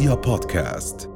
رؤيا 0.00 0.14
بودكاست. 0.14 1.10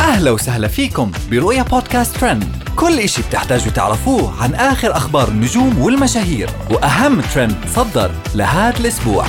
أهلا 0.00 0.30
وسهلا 0.30 0.68
فيكم 0.68 1.12
برؤيا 1.30 1.62
بودكاست 1.62 2.16
ترند. 2.16 2.44
كل 2.76 2.98
إشي 2.98 3.22
بتحتاجوا 3.22 3.72
تعرفوه 3.72 4.42
عن 4.42 4.54
آخر 4.54 4.96
أخبار 4.96 5.28
النجوم 5.28 5.82
والمشاهير 5.82 6.50
وأهم 6.70 7.20
ترند 7.20 7.56
صدر 7.66 8.10
لهذا 8.34 8.80
الأسبوع. 8.80 9.24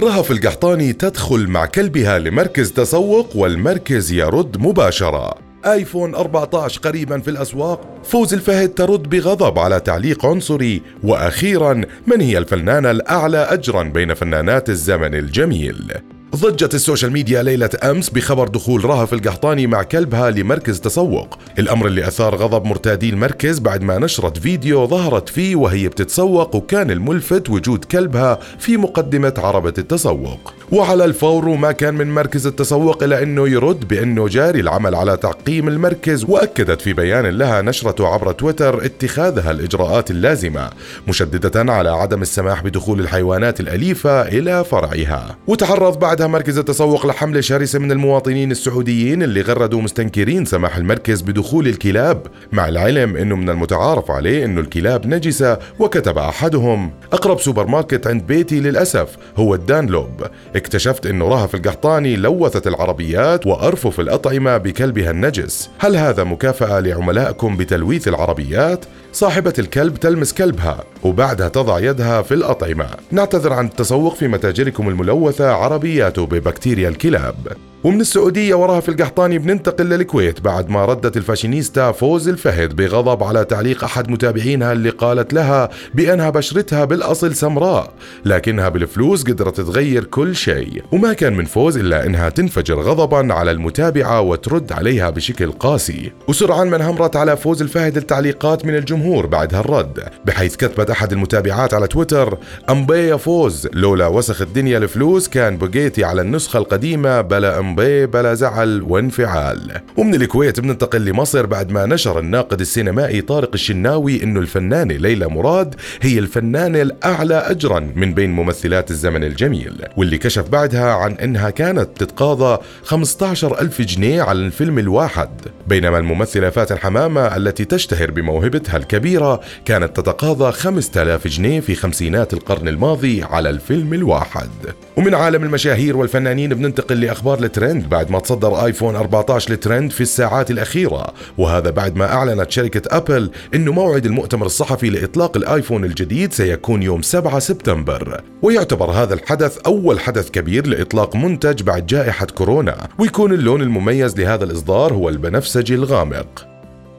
رهف 0.00 0.30
القحطاني 0.30 0.92
تدخل 0.92 1.48
مع 1.48 1.66
كلبها 1.66 2.18
لمركز 2.18 2.72
تسوق 2.72 3.36
والمركز 3.36 4.12
يرد 4.12 4.56
مباشرة. 4.58 5.49
آيفون 5.66 6.14
14 6.14 6.80
قريبا 6.80 7.18
في 7.18 7.30
الأسواق 7.30 7.80
فوز 8.04 8.34
الفهد 8.34 8.74
ترد 8.74 9.02
بغضب 9.02 9.58
على 9.58 9.80
تعليق 9.80 10.26
عنصري. 10.26 10.82
وأخيرا 11.02 11.80
من 12.06 12.20
هي 12.20 12.38
الفنانة 12.38 12.90
الأعلى 12.90 13.38
اجرا 13.38 13.82
بين 13.82 14.14
فنانات 14.14 14.68
الزمن 14.68 15.14
الجميل؟ 15.14 15.92
ضجت 16.36 16.74
السوشيال 16.74 17.12
ميديا 17.12 17.42
ليلة 17.42 17.70
أمس 17.84 18.10
بخبر 18.10 18.48
دخول 18.48 18.84
رهف 18.84 19.12
القحطاني 19.12 19.66
مع 19.66 19.82
كلبها 19.82 20.30
لمركز 20.30 20.80
تسوق. 20.80 21.38
الأمر 21.58 21.86
اللي 21.86 22.06
أثار 22.08 22.36
غضب 22.36 22.64
مرتادي 22.64 23.10
المركز 23.10 23.58
بعد 23.58 23.82
ما 23.82 23.98
نشرت 23.98 24.38
فيديو 24.38 24.86
ظهرت 24.86 25.28
فيه 25.28 25.56
وهي 25.56 25.88
بتتسوق 25.88 26.56
وكان 26.56 26.90
الملفت 26.90 27.50
وجود 27.50 27.84
كلبها 27.84 28.38
في 28.58 28.76
مقدمة 28.76 29.34
عربة 29.38 29.74
التسوق. 29.78 30.54
وعلى 30.72 31.04
الفور 31.04 31.48
وما 31.48 31.72
كان 31.72 31.94
من 31.94 32.14
مركز 32.14 32.46
التسوق 32.46 33.02
إلا 33.02 33.22
أنه 33.22 33.48
يرد 33.48 33.88
بأنه 33.88 34.28
جاري 34.28 34.60
العمل 34.60 34.94
على 34.94 35.16
تعقيم 35.16 35.68
المركز 35.68 36.24
وأكدت 36.28 36.80
في 36.80 36.92
بيان 36.92 37.26
لها 37.26 37.62
نشرته 37.62 38.06
عبر 38.08 38.32
تويتر 38.32 38.84
اتخاذها 38.84 39.50
الإجراءات 39.50 40.10
اللازمة 40.10 40.70
مشددة 41.08 41.72
على 41.72 41.90
عدم 41.90 42.22
السماح 42.22 42.62
بدخول 42.62 43.00
الحيوانات 43.00 43.60
الأليفة 43.60 44.22
إلى 44.22 44.64
فرعها. 44.64 45.36
وتعرض 45.46 45.98
بعدها 45.98 46.26
مركز 46.26 46.58
التسوق 46.58 47.06
لحملة 47.06 47.40
شرسة 47.40 47.78
من 47.78 47.92
المواطنين 47.92 48.50
السعوديين 48.50 49.22
اللي 49.22 49.40
غردوا 49.40 49.82
مستنكرين 49.82 50.44
سماح 50.44 50.76
المركز 50.76 51.20
بدخول 51.20 51.68
الكلاب 51.68 52.26
مع 52.52 52.68
العلم 52.68 53.16
أنه 53.16 53.36
من 53.36 53.50
المتعارف 53.50 54.10
عليه 54.10 54.44
أنه 54.44 54.60
الكلاب 54.60 55.06
نجسة 55.06 55.58
وكتب 55.78 56.18
أحدهم 56.18 56.90
أقرب 57.12 57.40
سوبر 57.40 57.66
ماركت 57.66 58.06
عند 58.06 58.26
بيتي 58.26 58.60
للأسف 58.60 59.16
هو 59.36 59.54
الدانوب 59.54 60.26
اكتشفت 60.60 61.06
انه 61.06 61.28
رهف 61.28 61.54
القحطاني 61.54 62.16
لوثت 62.16 62.66
العربيات 62.66 63.46
وأرفف 63.46 64.00
الأطعمة 64.00 64.56
بكلبها 64.56 65.10
النجس، 65.10 65.70
هل 65.78 65.96
هذا 65.96 66.24
مكافأة 66.24 66.80
لعملائكم 66.80 67.56
بتلويث 67.56 68.08
العربيات؟ 68.08 68.84
صاحبة 69.12 69.52
الكلب 69.58 69.96
تلمس 69.96 70.32
كلبها 70.32 70.84
وبعدها 71.02 71.48
تضع 71.48 71.78
يدها 71.78 72.22
في 72.22 72.34
الأطعمة. 72.34 72.86
نعتذر 73.10 73.52
عن 73.52 73.66
التسوق 73.66 74.14
في 74.14 74.28
متاجركم 74.28 74.88
الملوثة 74.88 75.50
عربيات 75.52 76.20
ببكتيريا 76.20 76.88
الكلاب. 76.88 77.36
ومن 77.84 78.00
السعودية 78.00 78.54
ورهف 78.54 78.88
القحطاني 78.88 79.38
بننتقل 79.38 79.86
للكويت 79.86 80.40
بعد 80.40 80.70
ما 80.70 80.84
ردت 80.84 81.16
الفاشينيستا 81.16 81.92
فوز 81.92 82.28
الفهد 82.28 82.76
بغضب 82.76 83.22
على 83.22 83.44
تعليق 83.44 83.84
أحد 83.84 84.10
متابعينها 84.10 84.72
اللي 84.72 84.90
قالت 84.90 85.32
لها 85.32 85.70
بأنها 85.94 86.30
بشرتها 86.30 86.84
بالأصل 86.84 87.34
سمراء 87.34 87.92
لكنها 88.24 88.68
بالفلوس 88.68 89.22
قدرت 89.22 89.60
تغير 89.60 90.04
كل 90.04 90.36
شيء. 90.36 90.82
وما 90.92 91.12
كان 91.12 91.36
من 91.36 91.44
فوز 91.44 91.76
إلا 91.76 92.06
أنها 92.06 92.28
تنفجر 92.28 92.80
غضبا 92.80 93.34
على 93.34 93.50
المتابعة 93.50 94.20
وترد 94.20 94.72
عليها 94.72 95.10
بشكل 95.10 95.52
قاسي. 95.52 96.12
وسرعان 96.28 96.68
ما 96.68 96.76
انهمرت 96.76 97.16
على 97.16 97.36
فوز 97.36 97.62
الفهد 97.62 97.96
التعليقات 97.96 98.66
من 98.66 98.76
الجمهور 98.76 99.26
بعد 99.26 99.54
هالرد 99.54 100.08
بحيث 100.24 100.56
كتبت 100.56 100.90
أحد 100.90 101.12
المتابعات 101.12 101.74
على 101.74 101.86
تويتر 101.86 102.38
أمبي 102.70 103.18
فوز 103.18 103.68
لولا 103.72 104.06
وسخ 104.06 104.42
الدنيا 104.42 104.78
الفلوس 104.78 105.28
كان 105.28 105.58
بقيتي 105.58 106.04
على 106.04 106.22
النسخة 106.22 106.58
القديمة 106.58 107.20
بلا 107.20 107.58
أمبي 107.58 107.69
مبي 107.70 108.06
بلا 108.06 108.34
زعل 108.34 108.82
وانفعال. 108.82 109.80
ومن 109.96 110.14
الكويت 110.14 110.60
بننتقل 110.60 111.04
لمصر 111.04 111.46
بعد 111.46 111.72
ما 111.72 111.86
نشر 111.86 112.18
الناقد 112.18 112.60
السينمائي 112.60 113.20
طارق 113.20 113.50
الشناوي 113.54 114.22
إنه 114.22 114.40
الفنانة 114.40 114.94
ليلى 114.94 115.28
مراد 115.28 115.74
هي 116.02 116.18
الفنانة 116.18 116.82
الأعلى 116.82 117.34
أجرا 117.34 117.92
من 117.94 118.14
بين 118.14 118.30
ممثلات 118.30 118.90
الزمن 118.90 119.24
الجميل. 119.24 119.84
واللي 119.96 120.18
كشف 120.18 120.48
بعدها 120.48 120.92
عن 120.92 121.12
إنها 121.12 121.50
كانت 121.50 121.88
تتقاضى 121.96 122.62
15 122.84 123.60
ألف 123.60 123.82
جنيه 123.82 124.22
على 124.22 124.38
الفيلم 124.38 124.78
الواحد. 124.78 125.30
بينما 125.66 125.98
الممثلة 125.98 126.50
فاتن 126.50 126.78
حمامة 126.78 127.36
التي 127.36 127.64
تشتهر 127.64 128.10
بموهبتها 128.10 128.76
الكبيرة 128.76 129.40
كانت 129.64 129.96
تتقاضى 129.96 130.52
5000 130.52 131.28
جنيه 131.28 131.60
في 131.60 131.74
خمسينات 131.74 132.32
القرن 132.32 132.68
الماضي 132.68 133.22
على 133.22 133.50
الفيلم 133.50 133.94
الواحد. 133.94 134.50
ومن 134.96 135.14
عالم 135.14 135.44
المشاهير 135.44 135.96
والفنانين 135.96 136.54
بننتقل 136.54 137.00
لأخبار 137.00 137.38
الترند 137.62 137.88
بعد 137.88 138.10
ما 138.10 138.18
تصدر 138.18 138.64
آيفون 138.64 138.96
14 138.96 139.52
الترند 139.52 139.90
في 139.90 140.00
الساعات 140.00 140.50
الأخيرة. 140.50 141.06
وهذا 141.38 141.70
بعد 141.70 141.96
ما 141.96 142.12
أعلنت 142.12 142.50
شركة 142.50 142.96
أبل 142.96 143.30
أنه 143.54 143.72
موعد 143.72 144.06
المؤتمر 144.06 144.46
الصحفي 144.46 144.90
لإطلاق 144.90 145.36
الآيفون 145.36 145.84
الجديد 145.84 146.32
سيكون 146.32 146.82
يوم 146.82 147.02
7 147.02 147.38
سبتمبر. 147.38 148.20
ويعتبر 148.42 148.90
هذا 148.90 149.14
الحدث 149.14 149.58
أول 149.58 150.00
حدث 150.00 150.30
كبير 150.30 150.66
لإطلاق 150.66 151.16
منتج 151.16 151.62
بعد 151.62 151.86
جائحة 151.86 152.26
كورونا 152.26 152.88
ويكون 152.98 153.32
اللون 153.32 153.62
المميز 153.62 154.20
لهذا 154.20 154.44
الإصدار 154.44 154.92
هو 154.92 155.08
البنفسجي 155.08 155.74
الغامق. 155.74 156.46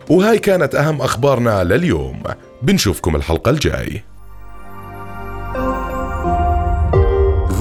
وهاي 0.09 0.39
كانت 0.39 0.75
أهم 0.75 1.01
أخبارنا 1.01 1.63
لليوم. 1.63 2.23
بنشوفكم 2.61 3.15
الحلقة 3.15 3.49
الجاي. 3.49 4.03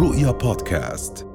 رؤيا 0.01 0.31
بودكاست. 0.31 1.30